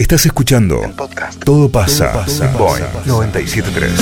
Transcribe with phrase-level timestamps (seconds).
[0.00, 0.80] Estás escuchando
[1.44, 2.24] Todo pasa,
[2.56, 3.92] Boing 973.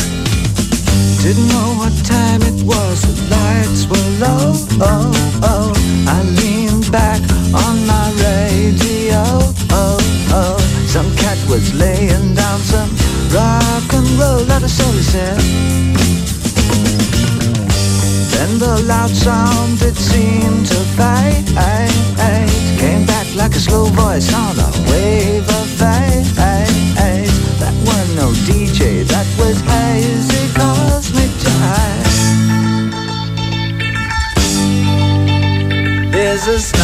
[1.25, 4.55] Didn't know what time it was, the lights were low.
[4.79, 5.11] Oh,
[5.43, 5.73] oh.
[6.07, 7.21] I leaned back
[7.53, 9.25] on my radio.
[9.73, 9.99] Oh,
[10.31, 10.57] oh.
[10.87, 12.91] Some cat was laying down some
[13.35, 15.41] rock and roll that a soul said.
[18.31, 21.49] Then the loud sound it seemed to fade.
[22.79, 25.38] Came back like a slow voice on a wave
[36.49, 36.81] a starman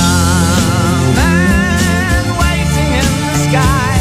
[2.37, 3.97] waiting in the sky.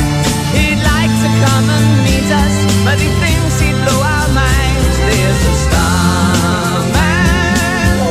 [0.52, 4.98] He'd like to come and meet us, but he thinks he'd blow our minds.
[5.08, 6.92] There's a starman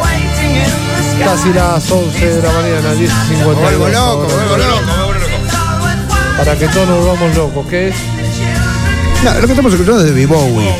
[0.00, 1.24] waiting in the sky.
[1.28, 3.56] Casi las 11 de la mañana, 10 y 52.
[3.60, 5.52] Vuelvo loco, vuelvo loco, vuelvo loco.
[6.38, 7.96] Para que todos nos volvamos locos, ¿qué es?
[9.22, 10.74] No, lo que estamos escuchando es de Bowie.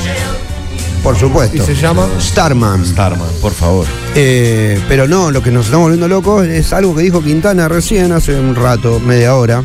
[1.03, 1.57] Por supuesto.
[1.57, 2.09] ¿Y se llama?
[2.19, 2.87] Starman.
[2.87, 3.87] Starman, por favor.
[4.15, 8.13] Eh, pero no, lo que nos estamos volviendo locos es algo que dijo Quintana recién,
[8.13, 9.63] hace un rato, media hora,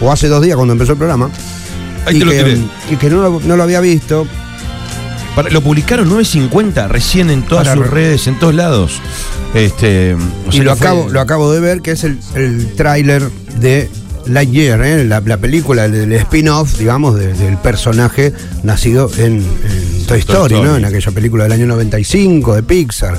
[0.00, 1.30] o hace dos días cuando empezó el programa.
[2.06, 2.58] Ahí y te lo que,
[2.90, 4.26] y que no, lo- no lo había visto.
[5.36, 9.00] Para- lo publicaron 9.50 recién en todas Para- sus redes, en todos lados.
[9.54, 10.16] Este,
[10.50, 13.22] y lo que fue- acabo, lo acabo de ver, que es el, el tráiler
[13.60, 13.90] de
[14.26, 15.04] Lightyear, ¿eh?
[15.04, 20.60] la, la película del spin-off, digamos, de- del personaje nacido en, en Toy Story, ¿no?
[20.62, 20.78] Story.
[20.82, 23.18] En aquella película del año 95 de Pixar.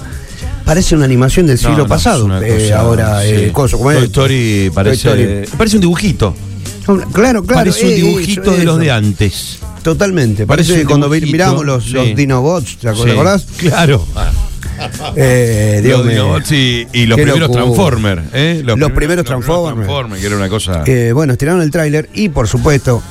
[0.65, 2.25] Parece una animación del siglo no, pasado.
[2.41, 3.27] eh, cosa, ahora, sí.
[3.29, 3.97] eh, coso, ¿cómo es?
[3.97, 5.57] Toy Story parece, Story.
[5.57, 6.35] parece un dibujito.
[6.85, 7.43] Claro, claro.
[7.43, 9.59] parece un eh, dibujito eso, de los de antes.
[9.83, 10.45] Totalmente.
[10.47, 11.91] Parece Parece un cuando miramos los, sí.
[11.93, 13.45] los Dinobots, ¿te Sí, acordás?
[13.57, 14.05] Claro.
[15.15, 16.15] Eh, Dios Los mío.
[16.23, 17.51] Dinobots y, los primeros.
[17.51, 18.21] Transformers.
[18.33, 18.61] ¿eh?
[18.65, 19.75] Los primeros Transformers.
[19.87, 20.83] Transformers, que era una cosa.
[20.85, 23.01] Eh, bueno, estiraron el tráiler y por supuesto,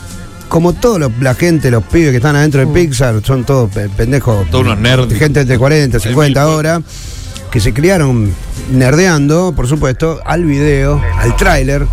[0.49, 4.51] como toda la gente, los pibes que están adentro de Pixar, son todos pe- pendejos.
[4.51, 5.15] Todos unos nerds.
[5.17, 6.83] Gente entre 40, 50 ahora,
[7.51, 8.33] que se criaron
[8.71, 11.87] nerdeando, por supuesto, al video, al tráiler.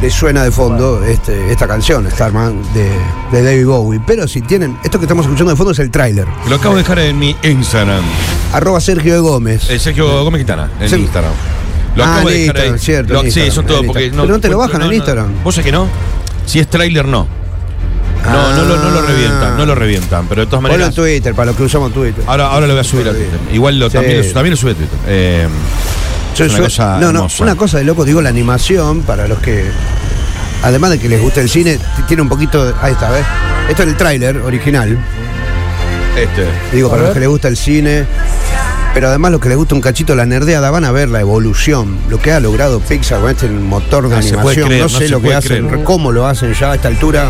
[0.00, 2.90] Le suena de fondo este, esta canción, Starman, de,
[3.30, 4.00] de David Bowie.
[4.04, 6.26] Pero si tienen, esto que estamos escuchando de fondo es el tráiler.
[6.48, 8.02] Lo acabo de dejar en mi Instagram.
[8.52, 9.70] Arroba Sergio de Gómez.
[9.70, 10.96] Eh, Sergio Gómez Quintana, en Sí.
[10.96, 11.30] Instagram.
[11.94, 12.46] Lo Ah, acabo de en ahí.
[12.48, 14.26] Instagram, cierto, Lo- en sí, son todos porque Instagram.
[14.26, 15.44] Pero no te lo bajan en Instagram.
[15.44, 15.86] ¿Vos sabés que no?
[16.46, 17.28] Si es tráiler, no.
[18.24, 20.94] No, no, lo, no lo revientan, no lo revientan, pero de todas Ponlo en maneras.
[20.94, 22.22] Twitter, para los que usamos Twitter.
[22.26, 23.38] Ahora, ahora lo voy a subir a Twitter.
[23.52, 23.94] Igual lo, Sí.
[23.94, 24.98] también, lo, también lo sube a Twitter.
[25.08, 25.48] Eh,
[26.36, 27.42] Yo- es una yo- cosa no, no, hermosa.
[27.42, 29.64] una cosa de loco, digo, la animación, para los que,
[30.62, 33.24] además de que les gusta el cine, tiene un poquito, de- ahí está, ¿ves?
[33.68, 34.96] Esto es el tráiler original,
[36.16, 36.46] Este.
[36.72, 37.08] digo, A para ver.
[37.08, 38.06] los que les gusta el cine,
[38.94, 41.98] pero además los que les gusta un cachito la nerdeada, van a ver la evolución,
[42.08, 45.08] lo que ha logrado Pixar con este motor de Ah, animación, creer, no no sé
[45.08, 45.84] lo que hacen, creer.
[45.84, 47.28] cómo lo hacen ya a esta altura.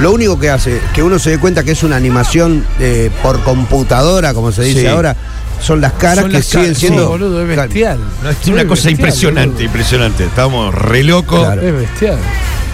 [0.00, 3.42] Lo único que hace que uno se dé cuenta que es una animación eh, por
[3.42, 4.86] computadora, como se dice Sí.
[4.86, 5.16] ahora,
[5.60, 7.02] son las caras Son que las siguen siendo.
[7.02, 7.98] Sí, boludo, es bestial.
[8.22, 9.64] No, es una cosa bestial, impresionante, boludo.
[9.64, 10.24] impresionante.
[10.24, 11.40] Estamos re locos.
[11.40, 11.62] Claro.
[11.62, 12.18] Es bestial.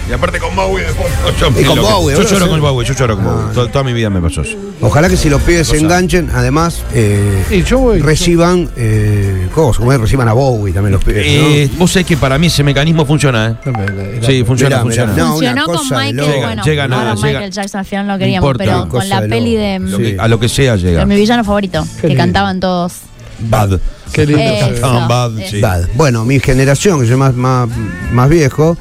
[0.07, 1.09] Y aparte con Bowie de fondo.
[1.39, 2.51] Yo, Y con Bowie, yo lloro sí.
[2.51, 3.45] con Bowie, yo lloro con No, Bowie.
[3.47, 3.53] no.
[3.53, 4.55] Toda, toda mi vida me pasó eso.
[4.81, 8.01] Ojalá que si los pibes se enganchen, además eh, Y yo voy.
[8.01, 11.23] reciban eh, cosas, como es, reciban a Bowie también los pibes.
[11.25, 13.55] Eh, vos sabés que para mí ese mecanismo funciona, ¿eh?
[13.65, 15.11] No, Sí, funciona, Mirá, funciona.
[15.13, 15.23] mirá.
[15.23, 16.31] No, Funcionó una con cosa de Michael, loco.
[16.35, 17.27] Llega, bueno, llega nada, ahora llega.
[17.39, 18.63] Michael Jackson al final no No queríamos, importa.
[18.63, 19.63] pero Cosa con la de peli loco.
[19.63, 20.03] de, Lo Sí.
[20.03, 20.99] que- a lo que sea llega.
[20.99, 22.21] de mi villano favorito, Qué que lindo.
[22.23, 22.93] cantaban todos.
[23.39, 23.79] Bad.
[24.13, 24.41] Qué lindo.
[24.41, 24.59] Eh.
[24.59, 24.69] Eso.
[24.75, 25.59] Estaban bad, sí.
[25.59, 25.87] Bad.
[25.95, 27.67] Bueno, mi generación, que soy más, más,
[28.11, 28.77] más viejo,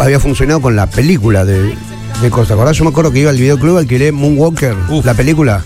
[0.00, 1.74] había funcionado con la película de,
[2.22, 2.54] de Costa.
[2.54, 2.76] ¿Acordás?
[2.76, 5.04] Yo me acuerdo que iba al videoclub, alquilé Moonwalker, Uf.
[5.04, 5.62] la película.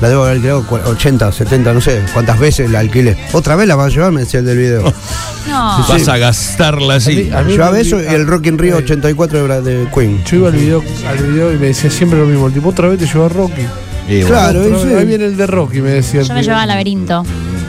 [0.00, 3.16] La debo haber alquilado cua- 80, 70, no sé cuántas veces la alquilé.
[3.32, 4.92] Otra vez la vas a llevar, me decía el del video.
[5.48, 5.84] No.
[5.88, 7.28] Vas a gastarla así.
[7.34, 10.22] A mí- eso y el Rock in Rio Eh, 84 de, de Queen.
[10.24, 12.46] Yo iba al video, al video y me decía siempre lo mismo.
[12.46, 13.62] El tipo, otra vez te llevó a Rocky.
[14.08, 14.22] Y.
[14.22, 16.20] Claro, Ahí viene el de Rocky, me decía.
[16.20, 17.24] el Yo me llevaba al laberinto.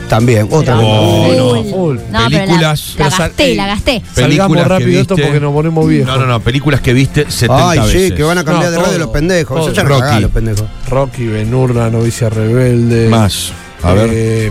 [0.08, 0.86] También, otra vez.
[0.88, 1.36] Oh, Full.
[1.36, 1.96] no, full.
[1.96, 3.92] No, pero la, Películas- la pero sal- gasté, la gasté.
[3.92, 6.06] Salgamos Películas que rápido esto viste- porque nos ponemos viejos.
[6.06, 8.08] No, no, no, películas que viste 70 Ay, veces.
[8.10, 9.56] sí, que van a cambiar No, de radio todo, los pendejos.
[9.56, 9.66] todo.
[9.68, 10.00] Eso ya no Rocky.
[10.02, 10.64] cagá, los pendejos.
[10.88, 13.08] Rocky, Ben-Hur, la novicia rebelde.
[13.08, 13.52] Más.
[13.82, 14.10] A ver.
[14.12, 14.50] Eh,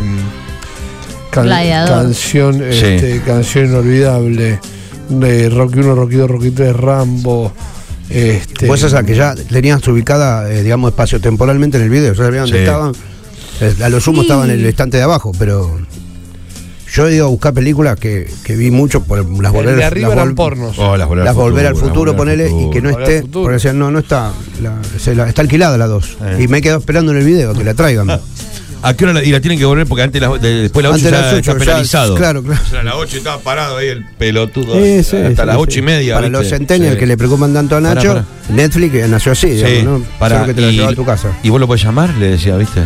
[1.29, 2.03] can- Gladiador.
[2.03, 2.85] canción, Sí.
[2.85, 4.59] este, canción inolvidable.
[5.09, 7.53] De Rocky 1, Rocky 2, Rocky 3, Rambo.
[8.09, 12.13] Este, Vos esa que ya tenías ubicada, eh, digamos, espacio temporalmente en el video.
[12.13, 12.63] Ya sabían dónde Sí.
[12.63, 12.93] estaban.
[13.83, 14.27] A lo sumo Sí.
[14.27, 15.79] estaba en el estante de abajo, pero.
[16.93, 20.09] Yo he ido a buscar películas que, que vi mucho por las volver de arriba
[20.09, 20.77] las eran vol- pornos.
[20.77, 22.69] Oh, las volver, las volver al las futuro, volver al ponele, y futuro.
[22.71, 23.21] que no esté.
[23.21, 23.43] futuro.
[23.45, 24.31] Porque decían, no, no está.
[24.61, 26.17] la- se la- está alquilada la dos.
[26.23, 26.43] Eh.
[26.43, 28.07] Y me he quedado esperando en el video que la traigan.
[28.83, 29.87] ¿A qué hora la, y la tienen que volver?
[29.87, 31.59] Porque antes la- de- después de las 8 Antes de ya las ocho, está ya-
[31.65, 32.15] penalizado.
[32.15, 32.61] claro, claro.
[32.63, 34.75] O sea, a las 8 estaba parado ahí el pelotudo.
[34.75, 35.61] Sí, sí, hasta sí, las sí.
[35.63, 36.13] 8 y media.
[36.13, 36.43] Para ¿viste?
[36.43, 36.99] los centennials Sí.
[36.99, 38.25] que le preocupan tanto a Nacho, pará.
[38.49, 40.05] Netflix eh, nació así, Sí, digamos, ¿no?
[40.19, 41.29] para, Solo que te lo y, lleva a tu casa.
[41.41, 42.81] y vos lo podés llamar, le decía, ¿viste?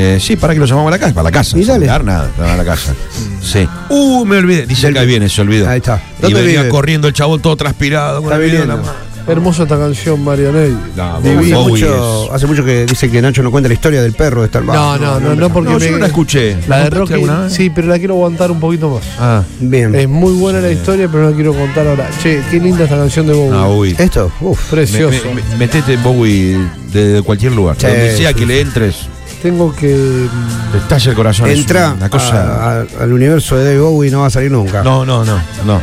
[0.00, 1.58] Eh, sí, para que lo llamamos a la casa, para la casa.
[1.58, 1.86] Y dale.
[1.86, 2.94] dar nada, a la casa.
[3.42, 3.66] Sí.
[3.90, 4.64] Uh, me olvidé.
[4.66, 5.68] Dice que ahí viene, se olvidó.
[5.68, 6.00] Ahí está.
[6.18, 6.70] Y ¿Dónde venía vive?
[6.70, 8.20] corriendo el chabón todo transpirado.
[8.22, 8.92] Está el video en la viniendo.
[8.94, 9.08] mano.
[9.28, 10.74] Hermosa esta canción, Marianey.
[10.96, 11.20] No,
[11.64, 14.62] mucho, hace mucho que dice que Nacho no cuenta la historia del perro de estar
[14.64, 16.56] No, no, no, no, porque No, me- yo no la escuché.
[16.66, 17.52] La de ¿La contaste Rocky, alguna vez?
[17.52, 19.02] sí, pero la quiero aguantar un poquito más.
[19.18, 19.94] Ah, Bien.
[19.94, 22.08] Es muy buena la historia, pero no la quiero contar ahora.
[22.22, 23.50] Che, qué linda esta canción de Bowie.
[23.50, 23.96] no, Bowie.
[23.98, 24.70] Esto, uff.
[24.70, 25.18] Precioso.
[25.34, 26.56] Me- me- metete Bowie
[26.90, 27.76] de cualquier lugar.
[27.76, 28.96] Donde sea sí, que le entres,
[29.42, 29.94] Tengo que.
[29.94, 31.48] mm, te estalla el corazón.
[31.48, 32.42] Entra una cosa.
[32.42, 34.82] a- a- al universo de David Bowie y no va a salir nunca.
[34.82, 35.80] No, no, no, no.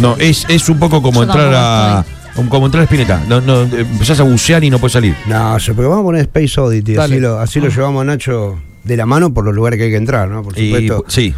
[0.00, 2.04] No, es, es un poco como Yo entrar a.
[2.48, 3.20] Como entrar a Spinetta.
[3.28, 5.14] No, no, eh, empezás a bucear y no puedes salir.
[5.26, 7.14] No, yo- pero vamos a poner Space Oddity, Dale.
[7.16, 9.90] así lo, así lo llevamos a Nacho de la mano por los lugares que hay
[9.90, 10.42] que entrar, ¿no?
[10.44, 11.04] Por Y, supuesto.
[11.08, 11.34] sí,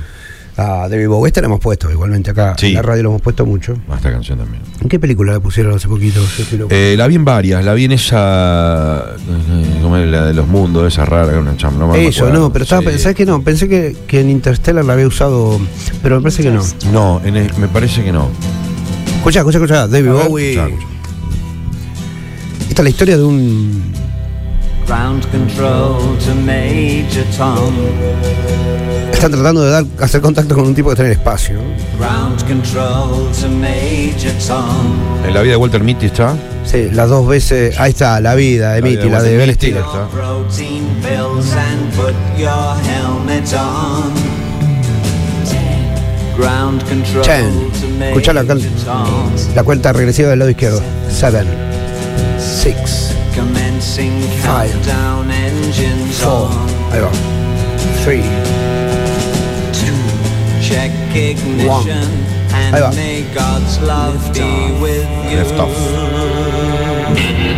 [0.56, 2.67] A David Bowie este lo hemos puesto, igualmente acá Sí.
[2.67, 3.76] en la radio lo hemos puesto mucho.
[3.91, 4.62] a esta canción también.
[4.82, 6.20] ¿En qué película la pusieron hace poquito?
[6.69, 9.14] Eh, la vi en varias, la vi en esa.
[9.97, 10.93] Eh, ¿Cómo es la de los mundos?
[10.93, 11.87] Esa rara, que era una chamba.
[11.87, 12.41] No Eso, acuerdo.
[12.43, 12.99] no, pero estaba, Sí.
[12.99, 13.43] ¿sabes qué no?
[13.43, 15.59] Pensé que, que en Interstellar la había usado,
[16.03, 16.63] pero me parece que no.
[16.93, 18.29] No, en el- me parece que no.
[19.17, 20.53] Escucha, escucha, escucha, David Bowie.
[22.69, 23.83] Esta es la historia de un
[24.87, 27.75] Ground control to Major Tom.
[29.20, 31.58] Están tratando de dar hacer contacto con un tipo que está en el espacio.
[31.99, 35.26] Ground control to Major Tom.
[35.26, 36.34] En la vida de Walter Mitty está.
[36.64, 39.37] Sí, las dos veces, ahí está, la vida de La vida Mitty, de la de
[39.37, 39.55] Ben.
[39.55, 39.82] Stiller.
[39.82, 40.08] To
[48.00, 48.43] Escuchá la,
[49.55, 50.81] la cuenta regresiva del lado izquierdo.
[51.11, 51.46] Seven,
[52.38, 54.70] six, Commencing Five.
[54.72, 56.93] countdown engines four, on.
[56.93, 57.11] ahí va.
[58.02, 58.22] Three,
[60.70, 61.90] Check ignition One.
[62.52, 62.87] Ahí va.
[62.88, 65.37] and may God's love be with you.
[65.38, 65.76] Left off.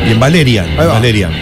[0.07, 0.67] Y en Valerian.
[0.79, 0.95] Ahí va.
[0.95, 1.33] Valerian.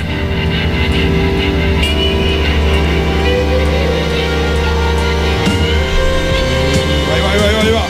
[7.13, 7.85] Ahí va, ahí va, ahí va, ahí va.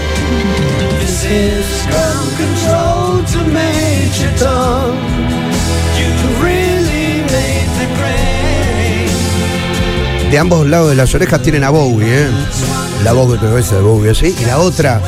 [1.00, 2.79] This is ground control
[10.30, 12.26] De ambos lados de las orejas tienen a Bowie, ¿eh?
[13.04, 14.34] La voz que te ves de Bowie, ¿sí?
[14.40, 15.00] Y la otra,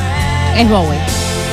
[0.57, 0.97] Es Bowie.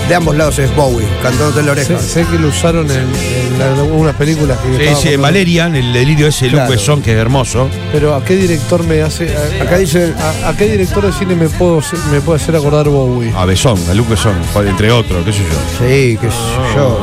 [0.09, 1.99] de ambos lados es Bowie, cantándote en la oreja.
[2.01, 5.23] Sé, sé que lo usaron en, en la- algunas películas que Sí, sí, en.
[5.23, 6.71] Valerian, el delirio ese de Claro.
[6.71, 7.69] Besson, que es hermoso.
[7.93, 9.33] Pero ¿a qué director me hace.?
[9.37, 10.15] a- Acá dice,
[10.45, 11.81] a, a qué director de cine me, puedo,
[12.11, 13.33] me puede hacer acordar Bowie?
[13.37, 14.35] A Besson, a Luc Besson,
[14.67, 15.45] entre otros, qué sé yo.
[15.79, 16.99] sí, qué sé yo.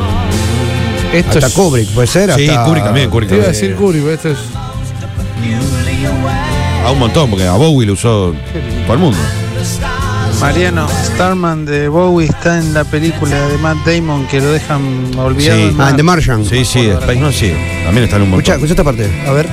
[1.13, 2.33] Esto Hasta es- Kubrick, puede ser.
[2.35, 4.37] Sí, hasta- Kubrick también, Kubrick Te iba a decir Kubrick, pero esto es.
[6.88, 8.34] A un montón, porque a Bowie lo usó
[8.86, 9.18] todo el mundo.
[10.39, 14.81] Mariano, Starman de Bowie está en la película de Matt Damon que lo dejan
[15.18, 15.69] olvidado.
[15.69, 15.75] Sí.
[15.80, 16.45] Ah, en The Martian.
[16.45, 17.51] Sí, sí, Space no, sí.
[17.84, 18.54] También está en un Escucha, montón.
[18.56, 19.25] escucha esta parte.
[19.28, 19.50] A ver.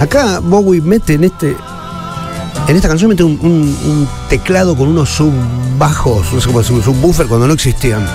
[0.00, 1.56] Acá Bowie mete en este.
[2.68, 6.74] En esta canción mete un, un- un teclado con unos subbajos, no sé cómo decir,
[6.76, 8.06] un subwoofer cuando no existían.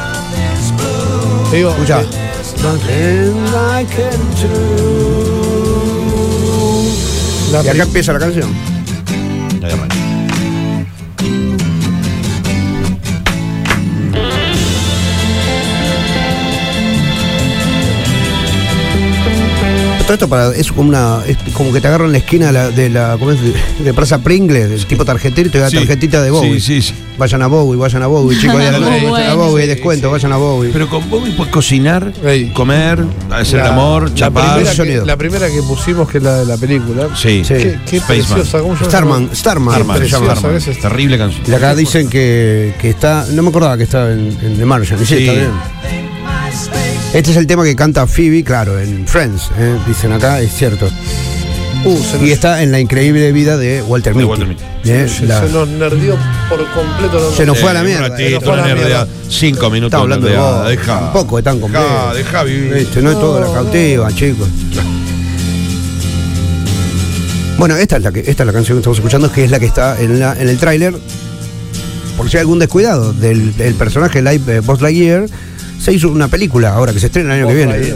[1.52, 2.02] Digo, Escucha.
[2.90, 3.82] Eh, la
[7.64, 8.54] Y acá empieza la canción.
[20.10, 21.20] Todo esto para, es como una.
[21.28, 23.38] Es como que te agarran en la esquina de la, de la ¿cómo es?
[23.84, 25.76] de Plaza Pringles, del tipo tarjetero y te da Sí.
[25.78, 26.60] tarjetita de Bowie.
[26.60, 26.96] Sí, sí, sí.
[27.20, 29.36] Vayan a Bowie, vayan a Bowie, chicos, vayan a, Muy vayan a.
[29.36, 30.72] Bowie, descuento, vayan a Bowie.
[30.74, 32.50] Pero con Bowie puedes cocinar, Ey.
[32.54, 34.46] comer, hacer el la- amor, la chapar.
[34.56, 35.06] primera, que, sonido.
[35.06, 37.10] la primera que pusimos, que es la de la película.
[37.16, 37.44] Sí.
[37.46, 37.54] Sí.
[37.54, 38.62] Qué, qué preciosa.
[38.62, 38.90] ¿Cómo se llama?
[38.90, 41.44] Starman, Starman, Starman, preciosa, Terrible canción.
[41.48, 43.28] Y acá dicen que, que está.
[43.30, 45.06] No me acordaba que estaba en, en The Martian.
[45.06, 45.18] Sí.
[45.18, 46.99] está bien.
[47.14, 49.50] Este es el tema que canta Phoebe, claro, en Friends.
[49.58, 49.76] ¿eh?
[49.88, 50.88] Dicen acá, es cierto.
[51.86, 54.30] Uh, se nos, Y está en la increíble vida de Walter De Mitty.
[54.30, 54.64] Walter Mitty.
[54.86, 55.08] ¿eh?
[55.10, 56.16] se- La- se nos nerdió
[56.50, 57.34] por completo.
[57.36, 59.08] Se nos fue a la mierda, eh, nos fue a la mierda.
[59.30, 59.88] Cinco minutos.
[59.98, 60.68] Estamos hablando de vos.
[60.70, 61.00] Deja.
[61.00, 61.86] Tampoco es tan complejo.
[61.86, 62.88] Deja, deja vivir.
[63.02, 64.48] No es todo la cautiva, chicos.
[67.58, 69.60] Bueno, esta es, la que, esta es la canción que estamos escuchando, que es la
[69.60, 70.94] que está en, la, en el tráiler.
[72.16, 75.26] Por si hay algún descuidado del, del personaje Live eh, Buzz Lightyear,
[75.80, 77.94] se hizo una película ahora que se estrena el año que viene.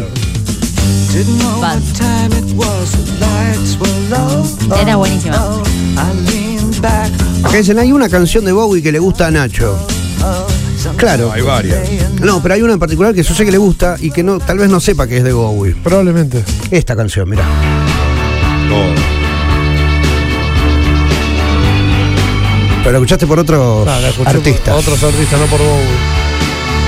[4.82, 5.62] Era buenísima.
[7.44, 9.78] Acá dicen, hay una canción de Bowie que le gusta a Nacho.
[10.98, 11.32] Claro.
[11.32, 11.80] Hay varias.
[12.22, 14.40] No, pero hay una en particular que yo sé que le gusta y que no,
[14.40, 15.76] tal vez no sepa que es de Bowie.
[15.76, 16.44] Probablemente.
[16.72, 17.44] Esta canción, mirá.
[22.80, 24.84] Pero la escuchaste por otros la escuché artistas.
[24.84, 26.23] por otros artistas, no por Bowie.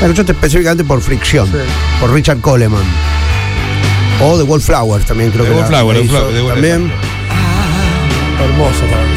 [0.01, 1.57] La escuchaste específicamente por Fricción, Sí.
[1.99, 2.83] por Richard Coleman.
[4.21, 6.91] O The Wallflowers también creo The que Wallflower, hizo Wallflower, The Wall- también.
[8.39, 9.15] Hermoso también.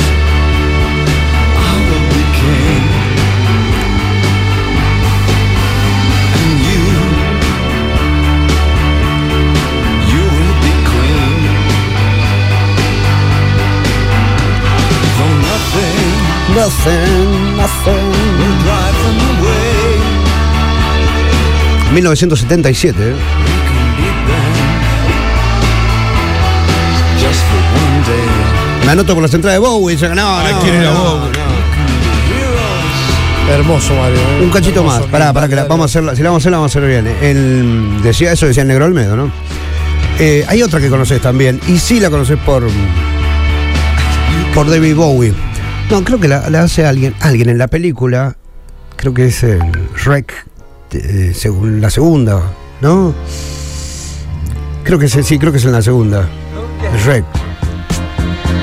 [16.54, 18.57] Nothing, nothing.
[21.92, 23.14] 1977, ¿eh?
[28.84, 29.96] Me anoto con las entradas de Bowie.
[29.96, 31.32] dice, no, Ay, no, ¿quién era no, Bowie?
[33.50, 34.18] Hermoso, Mario.
[34.18, 34.40] ¿eh?
[34.42, 36.42] Un cachito Hermoso, más, pará, pará, que la, vamos a hacerla, si la vamos a
[36.42, 37.16] hacer, la vamos a hacer bien.
[37.22, 39.30] El, decía eso, decía el Negro Olmedo, ¿no?
[40.18, 42.66] Eh, hay otra que conoces también, y sí la conoces por,
[44.54, 45.32] por David Bowie.
[45.90, 48.36] No, creo que la, la hace alguien, alguien en la película,
[48.96, 49.60] creo que es el
[49.96, 50.34] Shrek,
[50.92, 52.42] eh, segu- la segunda,
[52.80, 53.14] ¿no?
[54.84, 56.28] Creo que es, sí, creo que es en la segunda,
[56.92, 57.24] el Shrek.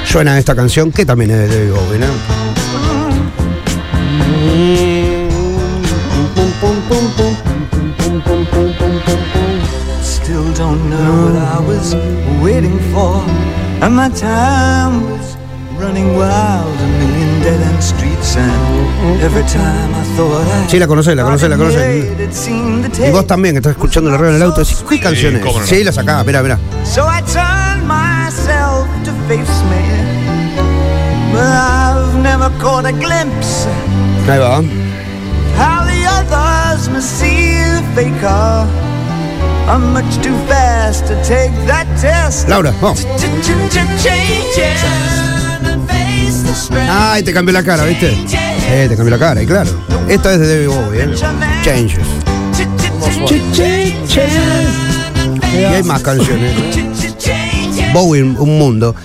[0.06, 2.04] Suena esta canción que también es de David.
[10.02, 11.96] Still don't know what I was
[12.42, 13.24] waiting for.
[20.68, 22.06] Sí, la conocés, la conocés, la conocés.
[23.08, 25.44] Y vos también, que estás escuchando la radio en el auto, decís, ¿qué canción es?
[25.44, 25.66] cómo no.
[25.66, 26.58] Sí, la sacás, mirá, mirá.
[26.84, 30.16] So I turned myself to face me.
[31.32, 33.68] But I've never caught a glimpse
[34.30, 34.62] Ahí va.
[35.58, 38.66] how the others must see the faker.
[39.68, 42.48] I'm much too fast to take that test.
[42.48, 43.06] Laura, vamos.
[44.02, 45.35] Changes.
[46.90, 48.16] Ay, te cambió la cara, ¿viste?
[48.70, 49.70] Eh, te cambió la cara, y claro.
[50.08, 51.16] Esta es de David Bowie, ¿eh?
[51.64, 52.00] Changes.
[55.54, 56.52] Y hay más canciones.
[57.94, 58.96] Bowie, un mundo.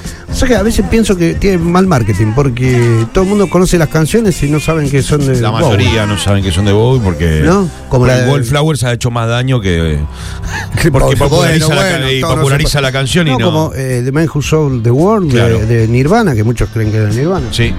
[0.41, 3.89] Sea que a veces pienso que tiene mal marketing, porque todo el mundo conoce las
[3.89, 5.67] canciones y no saben que son de La Bowie.
[5.67, 7.69] mayoría no saben que son de Bowie porque, ¿No?
[7.91, 9.99] Como porque la de- Wallflowers ha hecho más daño que.
[10.91, 13.45] Porque populariza, la, bueno, y no populariza se- la canción y no, no.
[13.45, 15.59] como eh, The Man Who Sold the World de- Claro.
[15.67, 17.47] de, Nirvana, que muchos creen que era Nirvana.
[17.51, 17.75] Sí.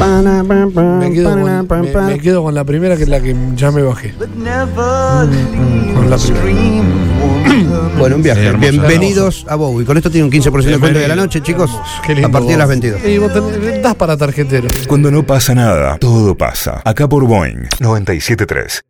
[0.00, 3.82] Me quedo, con, me, me quedo con la primera, que es la que ya me
[3.82, 4.14] bajé.
[4.18, 6.80] But never leave Con la a stream
[7.22, 8.46] of Bueno, un viaje.
[8.46, 8.70] Hermoso.
[8.70, 9.84] Bienvenidos a Bowie.
[9.84, 11.70] Con esto tiene un 15% de cuenta de la noche, chicos.
[12.06, 12.80] Qué lindo A partir de las vos.
[12.80, 13.04] 22.
[13.04, 14.68] Y vos tenés- das para tarjetero.
[14.88, 16.80] Cuando no pasa nada, todo pasa.
[16.84, 18.78] Acá por Boeing 973.